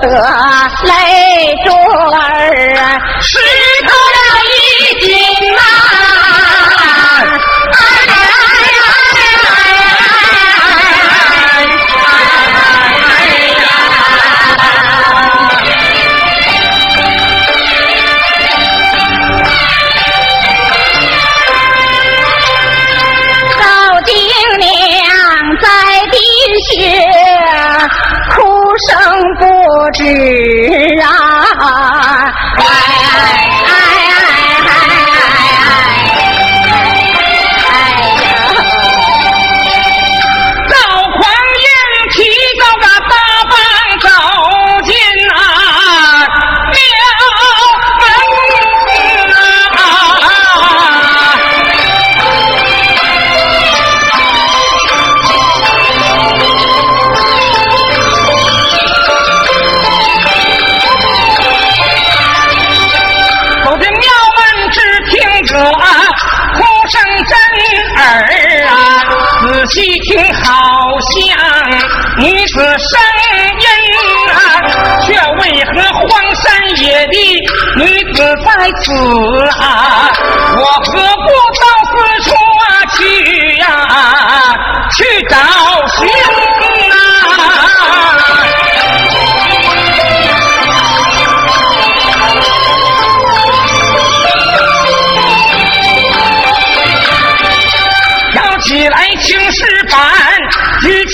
[0.00, 0.22] 得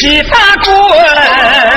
[0.03, 1.72] 举起大棍。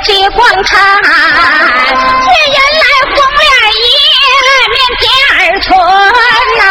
[0.00, 1.10] 仔细观看，却
[2.46, 3.86] 原来红脸爷
[4.70, 5.02] 面尖
[5.34, 5.66] 儿春
[6.58, 6.62] 呐、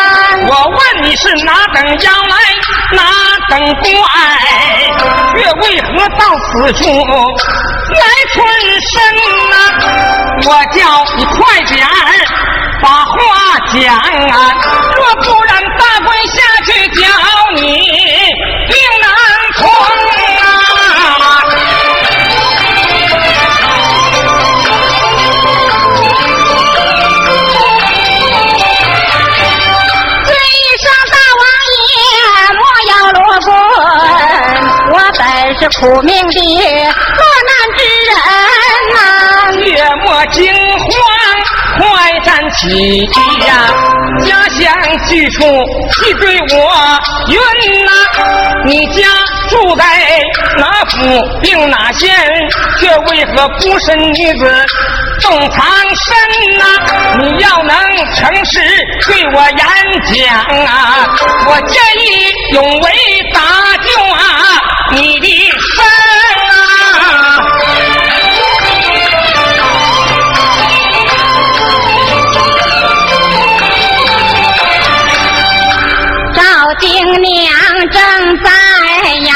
[0.48, 2.34] 我问你是哪等妖来，
[2.94, 3.02] 哪
[3.50, 3.86] 等怪，
[5.36, 6.84] 却为何到此处
[7.94, 8.02] 来
[8.34, 8.36] 春
[8.82, 8.96] 生
[9.50, 9.54] 呐、
[10.46, 10.80] 我叫
[11.18, 11.76] 你快点
[12.82, 13.14] 把话
[13.74, 13.76] 讲
[14.30, 14.36] 啊，
[14.96, 17.02] 若不然大官下去教
[17.56, 17.62] 你
[35.80, 37.80] 出命的落难之
[38.10, 38.16] 人
[38.96, 38.98] 呐、
[39.64, 39.66] 切
[40.04, 40.90] 莫惊慌，
[41.78, 43.08] 快站起
[43.46, 43.52] 呀！
[44.26, 44.74] 家乡
[45.08, 45.44] 去处
[45.92, 47.92] 细对我云呐、
[48.66, 49.04] 你家
[49.52, 49.86] 住在
[50.58, 52.10] 哪府并哪县？
[52.80, 54.66] 却为何孤身女子
[55.22, 56.66] 动藏身呐、
[57.20, 57.78] 你要能
[58.16, 58.60] 诚实
[59.06, 59.60] 对我演
[60.26, 61.08] 讲啊，
[61.48, 62.92] 我建议永为
[63.32, 63.42] 搭
[63.86, 64.20] 救啊
[64.92, 65.47] 你的
[76.80, 76.90] 新
[77.22, 77.54] 娘
[77.92, 78.02] 正
[78.44, 78.52] 在
[79.26, 79.34] 呀，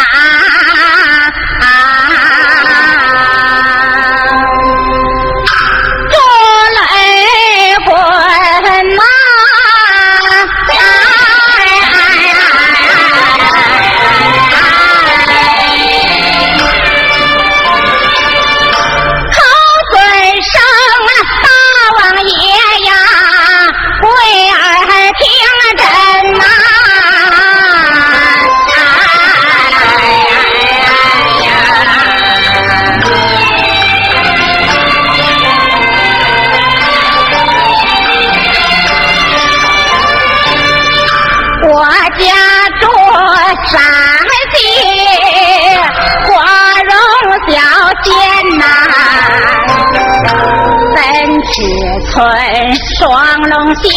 [53.72, 53.90] 双龙县，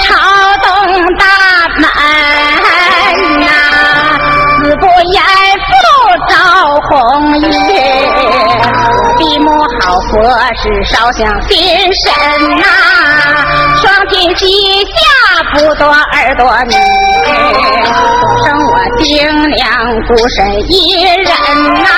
[0.00, 0.06] 朝
[0.62, 0.70] 东
[1.18, 1.24] 大
[1.80, 1.82] 门
[3.40, 3.46] 呐、
[4.62, 5.18] 子不言
[5.58, 5.72] 父
[6.28, 6.32] 赵
[6.88, 6.92] 红
[7.40, 7.48] 叶，
[9.18, 10.12] 闭目好佛
[10.54, 11.58] 是烧香心
[12.06, 12.06] 神
[12.56, 12.64] 呐、
[13.82, 14.42] 双天膝
[14.84, 14.94] 下
[15.54, 16.74] 不多耳朵米，
[17.24, 17.88] 多
[18.44, 19.04] 生我丁
[19.50, 19.62] 娘
[20.06, 20.38] 孤身
[20.70, 21.26] 一人
[21.82, 21.88] 呐、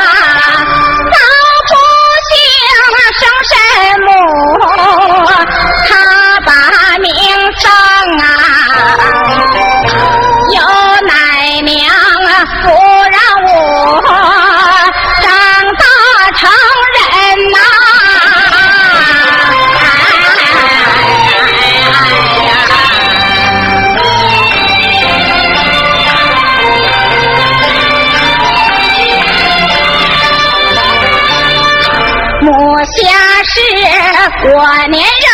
[34.42, 34.48] 我
[34.88, 34.94] 年
[35.26, 35.28] 幼，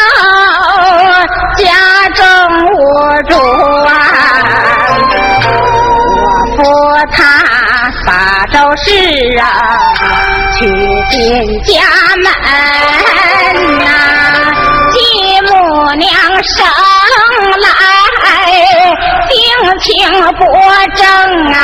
[1.58, 1.64] 家
[2.14, 2.20] 中
[2.72, 2.75] 无
[3.28, 3.32] 主
[3.87, 3.90] 啊。
[6.25, 6.58] 我扶
[7.11, 7.16] 他
[8.04, 8.06] 撒
[8.52, 8.84] 粥事
[9.40, 9.44] 啊，
[10.58, 10.61] 去
[11.11, 11.16] 进
[11.62, 11.70] 家
[12.16, 12.25] 门
[13.78, 13.87] 呐、
[14.92, 14.94] 继
[15.42, 15.50] 母
[15.94, 16.11] 娘
[16.44, 16.54] 生
[17.61, 17.66] 来
[19.28, 19.32] 性
[19.80, 19.88] 情
[20.34, 20.40] 不
[20.94, 21.00] 正
[21.52, 21.54] 啊。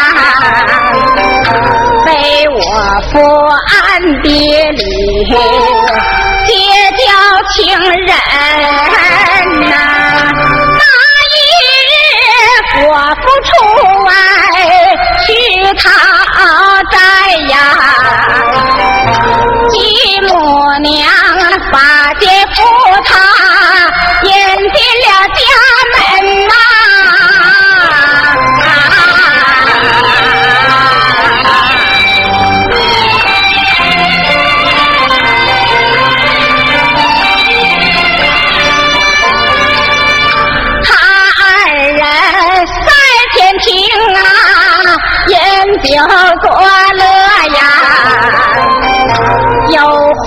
[2.07, 2.09] 被
[2.49, 2.57] 我
[3.13, 3.77] 父暗
[4.23, 4.27] 地
[4.71, 4.81] 里
[6.47, 6.78] 结交
[7.59, 9.75] 情人呐、
[10.79, 10.85] 那
[11.35, 11.37] 一
[11.91, 11.93] 日
[12.87, 13.51] 我夫出
[14.05, 14.09] 外
[15.27, 15.29] 去
[15.75, 15.85] 讨
[16.93, 16.97] 债
[17.49, 17.57] 呀，
[19.73, 19.77] 继
[20.21, 20.31] 母
[20.83, 21.18] 娘。
[45.83, 45.91] 酒
[46.43, 46.49] 过
[46.95, 47.03] 乐
[47.55, 47.61] 呀，
[49.71, 49.77] 有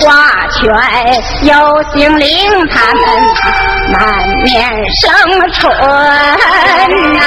[0.50, 0.60] 圈，
[1.42, 1.52] 有
[1.94, 2.26] 杏林，
[2.68, 3.02] 他们
[3.92, 3.98] 满
[4.44, 4.50] 面
[5.00, 5.02] 生
[5.52, 5.60] 春
[7.14, 7.20] 呐。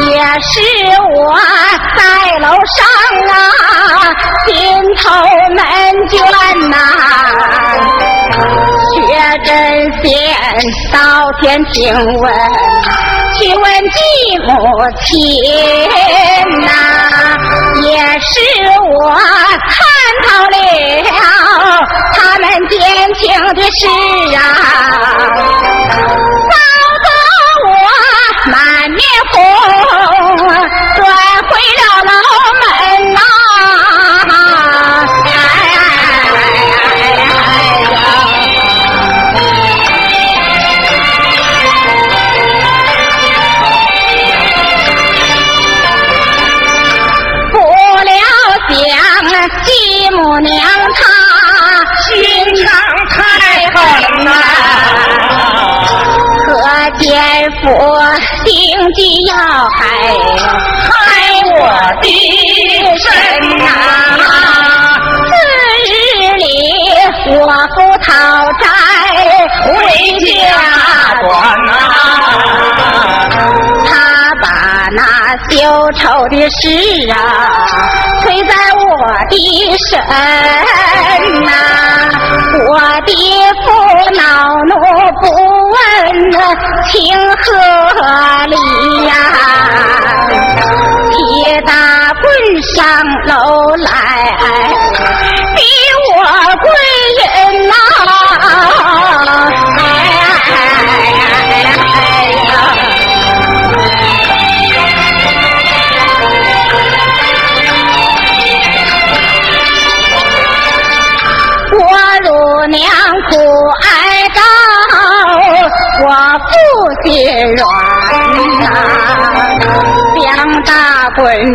[0.00, 0.50] 也是
[1.14, 1.18] 我
[1.96, 2.00] 在
[2.38, 2.78] 楼上
[3.28, 3.32] 啊，
[4.46, 4.50] 心
[4.96, 5.00] 头
[5.54, 5.58] 闷
[6.08, 6.14] 倦
[6.68, 6.74] 呐。
[8.92, 8.96] 薛
[9.44, 9.48] 真
[10.02, 10.08] 仙
[10.92, 10.98] 到
[11.40, 11.78] 天听
[12.20, 12.24] 闻。
[13.38, 13.98] 去问继
[14.48, 14.50] 母
[15.02, 15.08] 亲
[16.66, 16.68] 呐，
[17.90, 18.30] 也是
[18.80, 19.76] 我看
[20.22, 20.56] 到了。
[22.14, 22.78] 他们年
[23.14, 23.20] 轻
[23.54, 23.80] 的事
[24.36, 24.38] 啊，
[26.50, 26.54] 搞
[27.02, 27.08] 得
[27.66, 27.70] 我
[28.50, 28.54] 满
[28.90, 29.00] 面
[29.32, 29.34] 红，
[50.38, 50.56] 娘
[50.94, 51.00] 她
[52.02, 52.08] 心
[52.56, 52.66] 肠
[53.08, 53.18] 太
[53.74, 53.78] 狠
[54.24, 54.30] 呐，
[56.46, 56.48] 可
[56.98, 57.02] 奸
[57.62, 57.64] 夫
[58.44, 58.50] 定
[58.94, 59.78] 计要害
[60.86, 60.90] 害
[61.56, 61.58] 我
[62.02, 62.04] 的
[62.98, 63.08] 身
[63.58, 63.64] 呐。
[65.26, 65.30] 次
[65.88, 65.92] 日
[66.36, 66.42] 里
[67.36, 67.38] 我
[67.74, 68.08] 父讨
[68.60, 68.62] 债
[69.64, 69.68] 回
[70.20, 70.28] 家
[71.20, 71.28] 转
[71.66, 71.70] 呐。
[74.92, 75.02] 那
[75.48, 76.68] 羞丑的事
[77.12, 77.14] 啊，
[78.22, 78.54] 推在
[79.10, 79.34] 我的
[79.90, 79.98] 神
[81.42, 81.50] 呐！
[82.68, 83.10] 我的
[83.64, 83.66] 父
[84.14, 84.22] 恼
[84.68, 84.72] 怒
[85.20, 85.22] 不
[85.72, 85.74] 问
[86.92, 86.94] 情
[87.42, 87.44] 何
[88.46, 88.54] 理
[89.06, 89.12] 呀，
[91.10, 91.72] 铁打
[92.22, 92.22] 棍
[92.62, 92.78] 上
[93.26, 93.88] 楼来，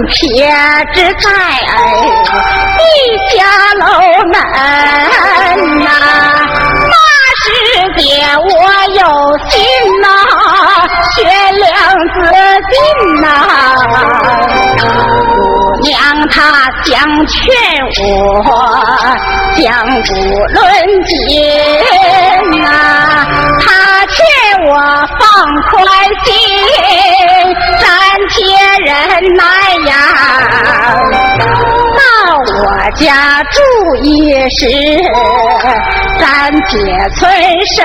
[0.08, 0.46] 撇
[0.94, 1.30] 之在
[2.78, 2.80] 地
[3.30, 3.34] 下
[3.80, 3.84] 楼
[4.32, 4.34] 门
[5.84, 5.90] 呐，
[6.90, 6.94] 八
[7.42, 7.46] 师
[7.98, 8.04] 姐
[8.38, 8.46] 我
[8.94, 9.02] 有
[9.50, 9.54] 心
[10.02, 10.06] 呐，
[11.16, 11.18] 悬
[11.58, 11.68] 梁
[12.14, 12.16] 自
[12.70, 12.74] 尽
[13.22, 13.26] 呐。
[15.82, 15.94] 娘
[16.30, 16.34] 她
[16.84, 16.94] 想
[17.28, 17.34] 劝
[17.94, 18.48] 我
[19.56, 19.64] 相
[20.04, 20.12] 顾
[20.54, 20.64] 论
[21.06, 21.10] 尽
[22.62, 22.68] 呐，
[24.76, 25.24] 我放
[25.72, 25.74] 宽
[26.26, 26.36] 心，
[27.80, 27.88] 暂
[28.30, 28.36] 且
[28.84, 28.92] 忍
[29.38, 29.42] 耐
[29.88, 29.96] 呀。
[31.96, 32.02] 到
[32.36, 33.56] 我家住
[34.04, 34.06] 一
[34.50, 34.68] 时，
[36.20, 36.74] 暂且
[37.16, 37.24] 存
[37.74, 37.78] 身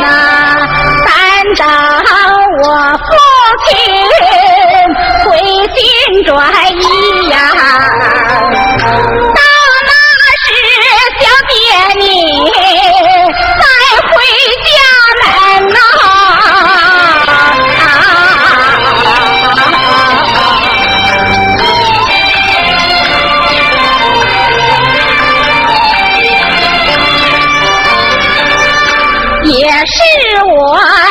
[0.00, 0.06] 呐，
[1.04, 1.10] 担
[1.58, 1.68] 当
[2.62, 2.64] 我
[2.96, 3.06] 父
[3.68, 3.70] 亲。
[5.24, 5.76] 回心
[6.24, 6.32] 转
[6.72, 6.82] 意
[7.28, 7.36] 呀，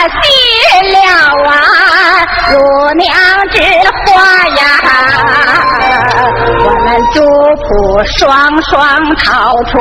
[0.01, 0.25] 我信
[0.93, 0.97] 了
[1.47, 1.53] 啊，
[2.49, 2.55] 乳
[2.95, 3.05] 娘
[3.51, 3.61] 之。
[4.03, 4.09] 花
[4.57, 4.61] 呀，
[6.65, 7.69] 我们族谱
[8.17, 8.19] 双
[8.63, 8.73] 双
[9.17, 9.77] 逃出，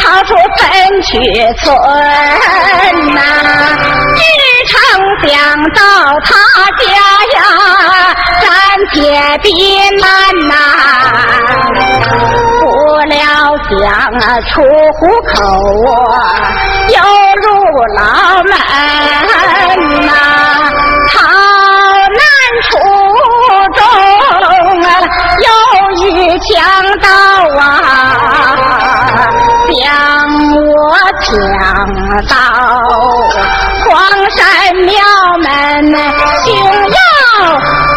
[0.00, 0.66] 逃出分
[1.02, 1.10] 区
[1.58, 1.66] 村
[3.12, 3.20] 呐，
[4.14, 4.22] 只
[4.68, 4.72] 成
[5.26, 5.34] 想
[5.74, 5.80] 到
[6.20, 6.30] 他
[6.78, 6.86] 家
[7.34, 7.36] 呀，
[8.40, 8.46] 暂
[8.92, 8.96] 且
[9.42, 9.48] 避
[9.98, 10.06] 难
[10.46, 10.54] 呐，
[12.60, 12.64] 不
[13.08, 13.18] 料
[13.68, 13.76] 想
[14.48, 14.62] 出
[14.94, 15.36] 户口，
[16.88, 16.96] 又
[26.48, 26.56] 强
[27.00, 27.08] 盗
[27.60, 27.62] 啊，
[29.68, 29.84] 将
[30.54, 30.56] 我
[31.20, 31.28] 抢
[32.26, 32.32] 到
[33.84, 33.90] 黄
[34.30, 34.40] 山
[34.76, 34.96] 庙
[35.42, 35.46] 门，
[36.44, 36.98] 竟要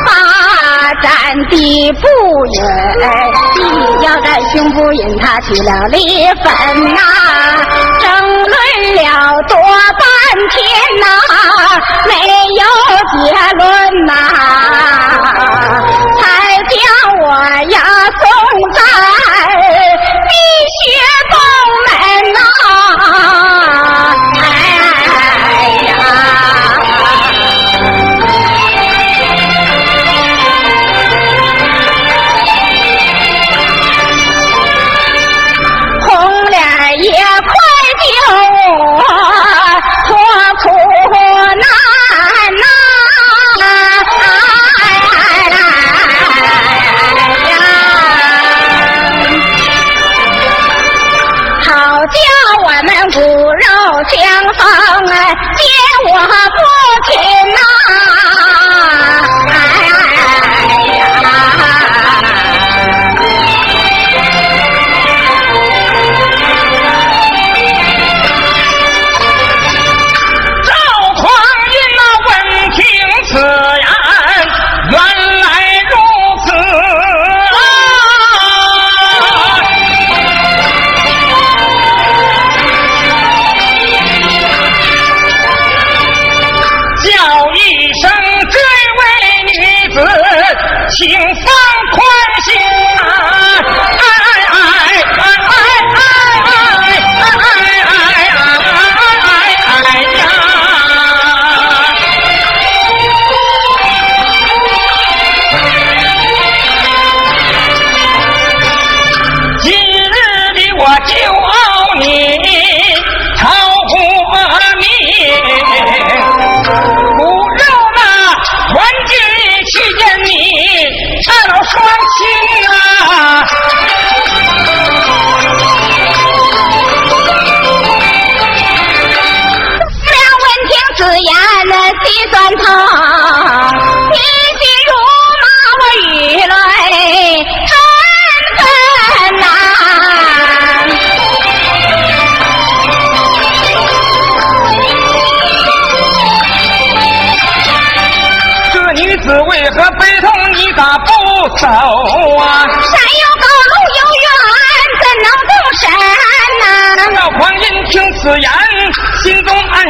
[0.06, 0.12] 霸
[1.02, 1.10] 占
[1.50, 1.56] 地
[1.94, 2.02] 不
[2.48, 2.60] 允，
[3.56, 3.60] 地
[4.04, 6.44] 要占胸不允，他去了离分
[6.94, 7.00] 呐，
[8.02, 8.56] 争论
[8.98, 10.04] 了多半
[10.50, 10.60] 天
[11.00, 11.06] 呐，
[12.06, 12.12] 没
[12.60, 12.62] 有
[13.14, 13.66] 结论
[14.06, 14.12] 呐，
[16.20, 16.22] 才。
[18.64, 19.12] 啊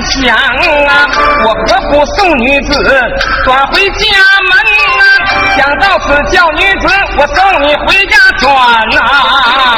[0.09, 1.07] 想啊
[1.43, 2.73] 我何苦送女子
[3.45, 4.05] 转回家
[4.49, 4.53] 门
[4.99, 5.03] 啊。
[5.55, 6.87] 想到此叫女子
[7.17, 8.53] 我送你回家转
[8.99, 9.77] 啊。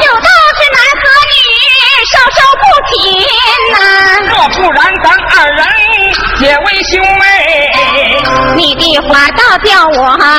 [8.93, 10.29] 的话倒叫我难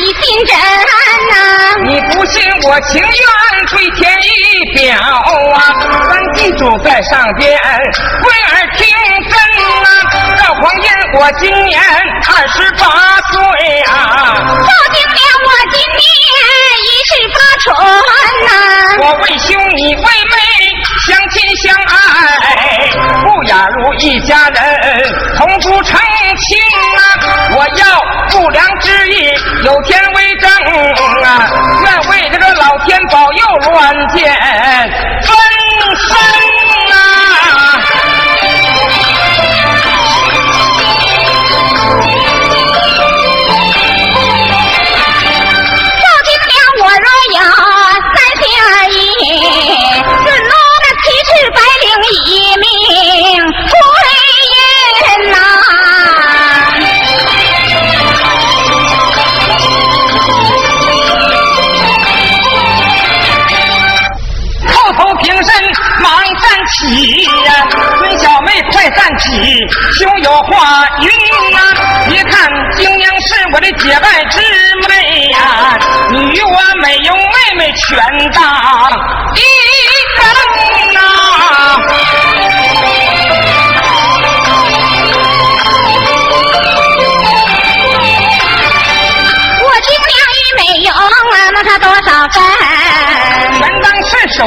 [0.00, 0.56] 以信真
[1.30, 1.34] 呐！
[1.86, 4.26] 你不信我情愿吹天一
[4.74, 4.98] 表
[5.54, 5.56] 啊！
[6.10, 8.86] 咱地主在上边，为儿听
[9.22, 9.32] 真
[9.82, 9.88] 呐！
[10.42, 12.84] 赵黄烟我今年二十八
[13.32, 14.34] 岁啊！
[14.34, 16.02] 赵金莲我今年
[16.82, 17.66] 一世发春
[18.46, 18.50] 呐！
[19.00, 19.46] 我为兄
[19.76, 20.65] 你为妹。
[21.06, 21.94] 相亲相爱
[23.22, 25.02] 不亚如一家人
[25.36, 26.00] 同出成
[26.38, 26.58] 亲
[26.98, 27.00] 啊
[27.56, 27.86] 我要
[28.30, 29.30] 不良之意
[29.64, 30.50] 有天为证
[31.22, 31.48] 啊
[31.84, 34.34] 愿为这个老天保佑乱见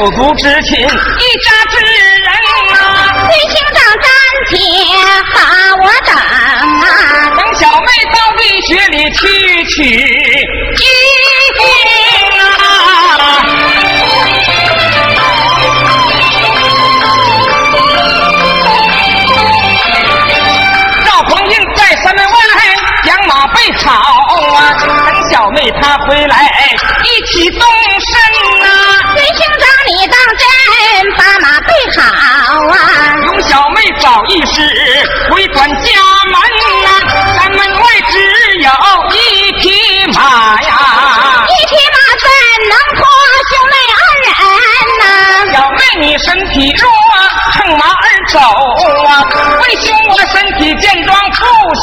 [0.00, 0.78] 手足之情。
[0.78, 1.69] 一扎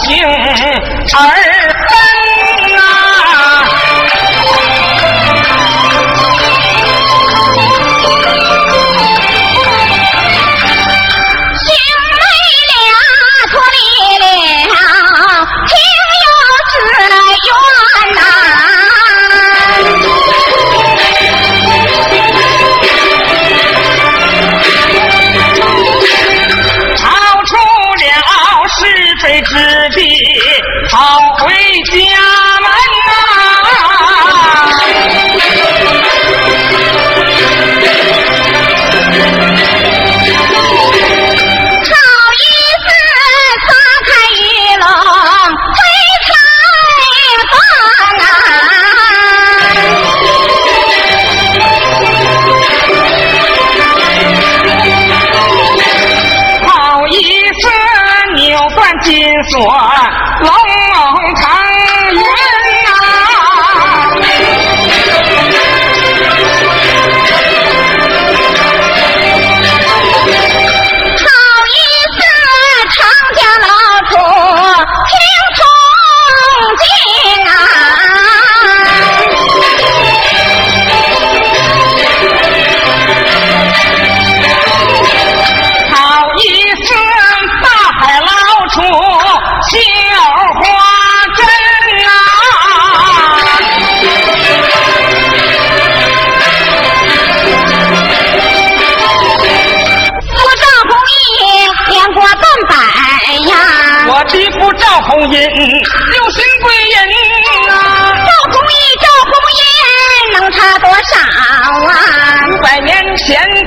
[0.04, 1.57] 幸儿
[59.52, 59.64] 左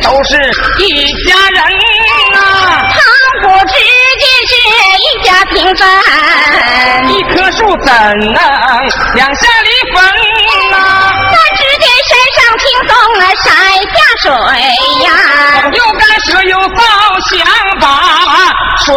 [0.02, 0.36] 都是
[0.78, 1.60] 一家人
[2.32, 2.38] 呐。
[2.90, 2.98] 倘
[3.42, 3.72] 不知
[4.18, 4.52] 今是
[4.98, 5.86] 一家平分，
[7.08, 8.34] 一棵树怎能
[9.14, 10.02] 两下离分
[10.70, 10.74] 呐？
[11.32, 13.48] 那只见山上青松啊，山
[13.82, 14.26] 下水
[15.04, 15.08] 呀，
[15.72, 16.80] 又干涉又造，
[17.30, 17.32] 想
[17.80, 17.82] 把
[18.84, 18.88] 水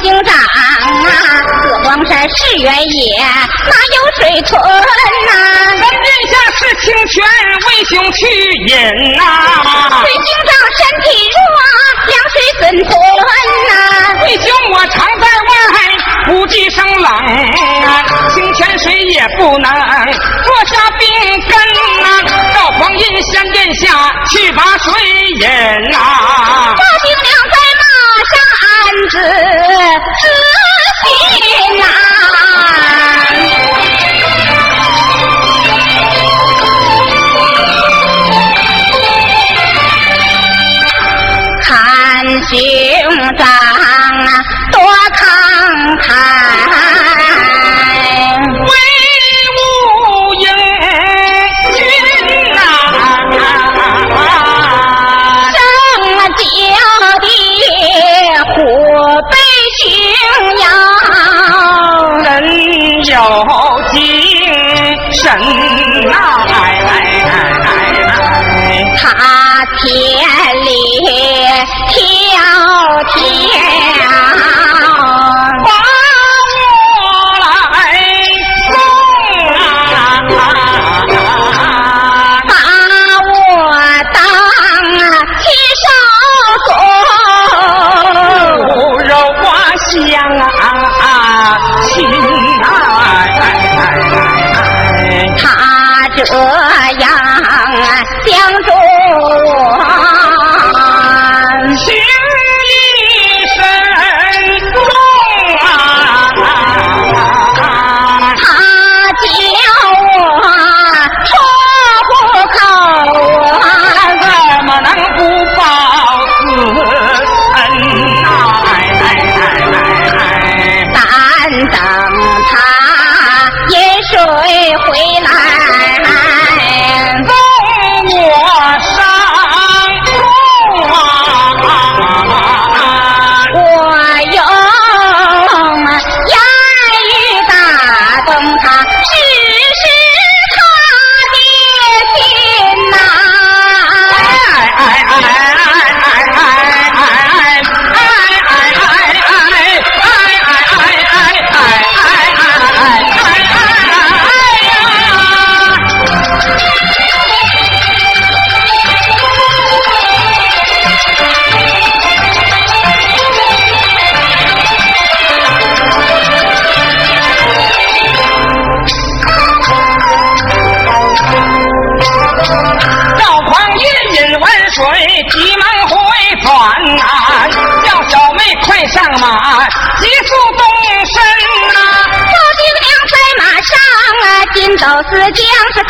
[0.00, 0.64] 最胜兄长啊，
[1.62, 5.32] 四荒山是原野，哪有水屯呐？
[5.78, 7.22] 咱殿下是清泉，
[7.66, 8.18] 为兄去
[8.68, 8.70] 饮
[9.16, 9.22] 呐。
[10.02, 11.44] 对兄长身体弱，
[12.08, 12.90] 凉水怎吞
[13.68, 13.72] 呐？
[14.24, 15.52] 为兄我常在外，
[16.26, 17.04] 不计生冷
[17.84, 19.70] 啊，清泉水也不能
[20.44, 21.06] 坐下病
[21.48, 21.52] 根
[22.02, 22.06] 呐。
[22.54, 24.92] 赵匡胤向殿下去把水
[25.40, 25.48] 饮
[25.90, 26.74] 呐。
[26.76, 27.12] 大兵
[29.08, 30.28] 只知
[31.00, 31.08] 心
[31.78, 31.82] 难
[41.62, 41.68] 看
[42.42, 42.58] 心
[43.38, 43.44] 在
[71.64, 72.89] 跳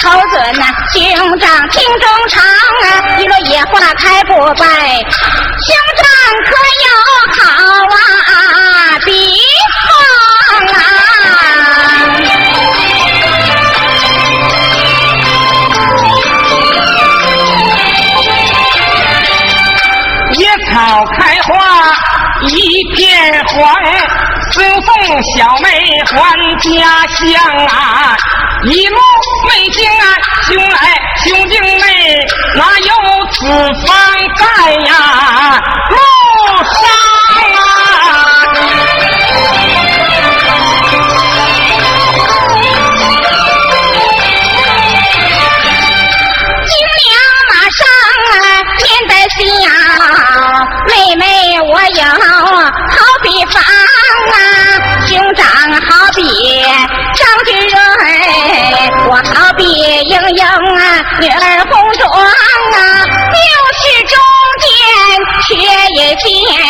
[0.01, 4.67] 将是口准呐、兄长听中长啊，一落野花开不败，
[25.23, 25.67] 小妹
[26.07, 26.15] 还
[26.61, 26.69] 家
[27.09, 27.29] 乡
[27.67, 27.71] 啊！
[28.65, 28.97] 一路
[29.49, 30.05] 美景啊，
[30.47, 30.79] 兄来
[31.25, 31.85] 兄敬妹，
[32.57, 32.91] 哪有
[33.33, 33.39] 此
[33.87, 33.89] 方
[34.37, 34.45] 在
[34.87, 34.91] 呀？
[35.91, 35.97] 路
[36.65, 36.79] 上
[37.57, 37.63] 啊！
[46.67, 47.11] 金良
[47.49, 47.81] 马上
[48.31, 48.37] 啊，
[48.77, 49.39] 面带笑，
[50.87, 51.25] 妹妹
[51.61, 52.01] 我有
[66.31, 66.70] 爹。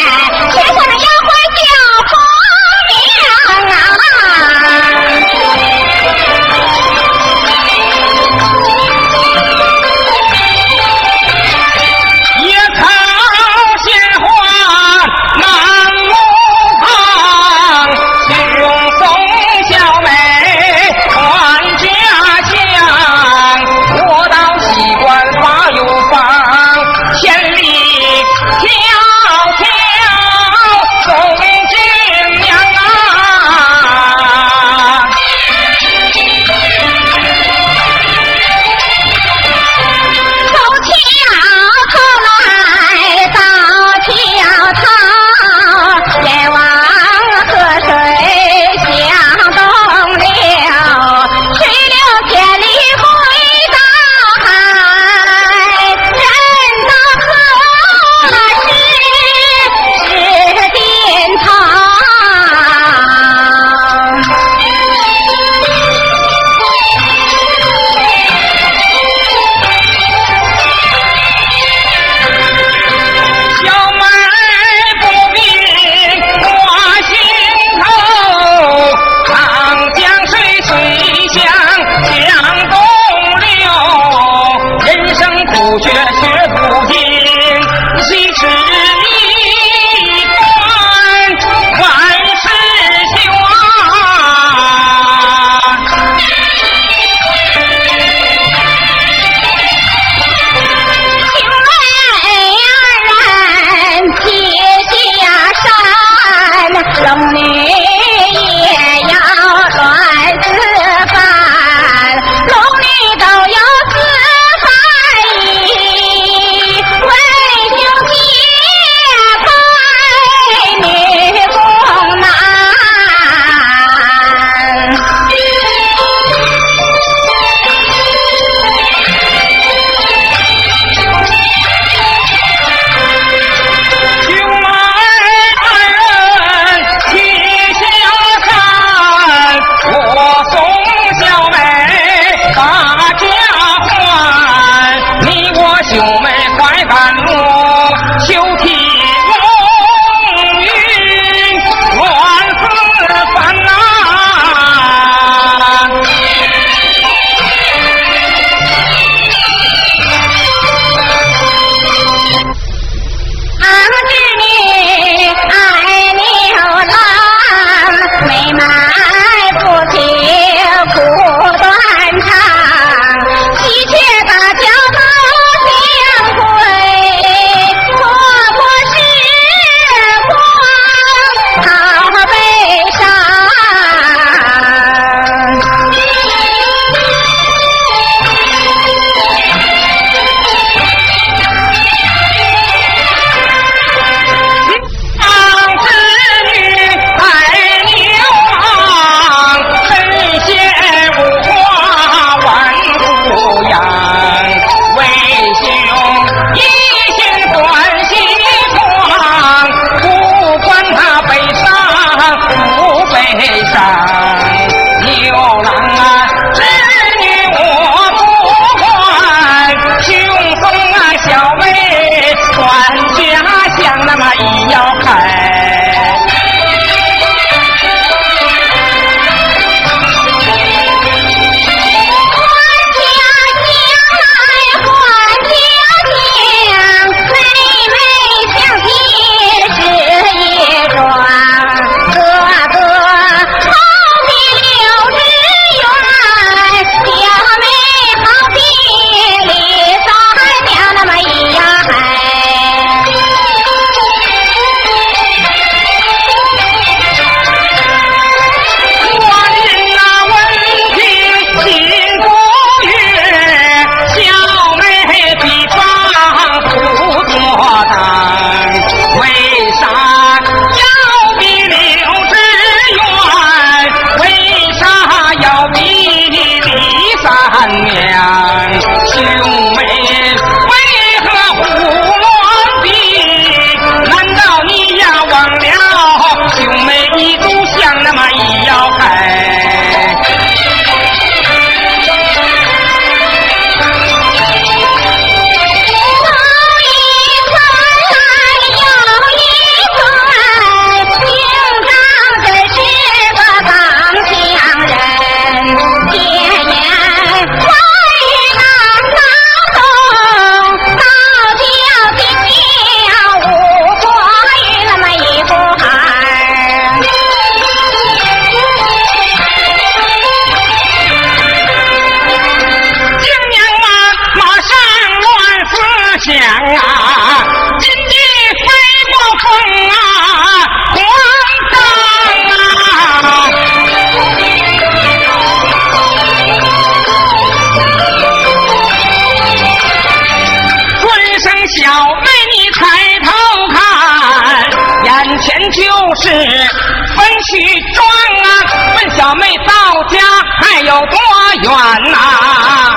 [350.90, 351.14] 有多
[351.62, 351.70] 远
[352.10, 352.14] 呐？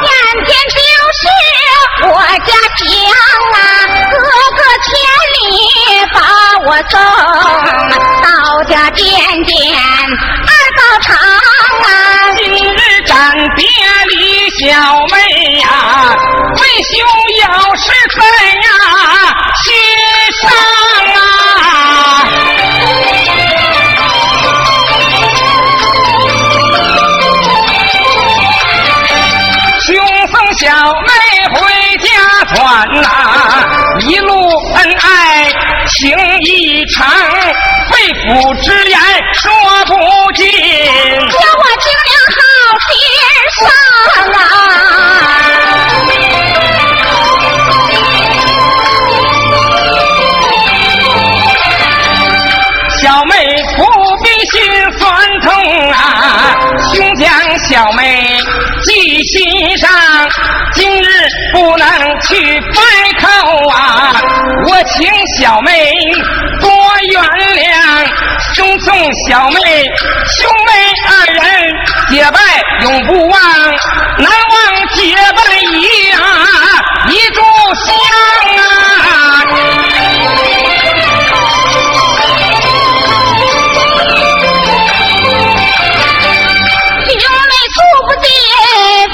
[0.01, 0.09] 眼
[0.45, 0.77] 前就
[1.13, 1.23] 是
[2.09, 2.83] 我家乡
[3.53, 3.55] 啊，
[4.09, 4.17] 哥
[4.57, 4.89] 哥千
[5.33, 5.37] 里
[6.11, 6.17] 把
[6.65, 6.93] 我送。
[38.30, 38.99] 五只眼
[39.34, 39.49] 收
[68.84, 68.93] 送
[69.29, 69.59] 小妹，
[70.39, 70.71] 兄妹
[71.09, 71.41] 二人
[72.09, 72.39] 结拜
[72.81, 73.41] 永不忘，
[74.17, 75.39] 难忘结拜
[75.71, 76.17] 一啊
[77.07, 77.39] 一炷
[77.86, 77.88] 香
[78.57, 78.61] 啊。
[87.15, 87.77] 兄妹处
[88.07, 88.27] 不见，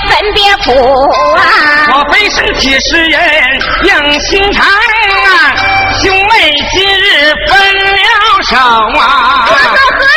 [0.09, 0.67] 分别苦
[1.37, 1.39] 啊。
[1.93, 3.19] 我非身体是人，
[3.83, 5.27] 硬心肠啊。
[6.01, 6.31] 兄妹
[6.71, 7.07] 今日
[7.47, 7.99] 分了
[8.49, 8.55] 手
[8.99, 9.03] 啊。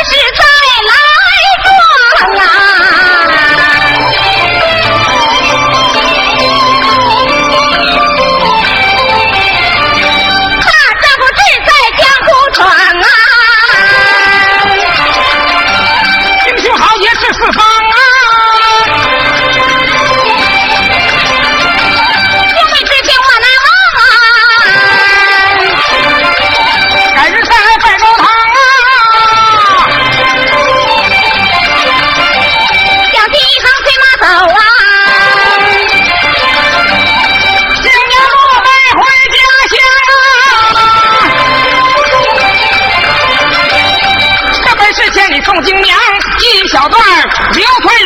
[0.08, 0.31] 是
[46.72, 48.01] 小段儿，刘翠。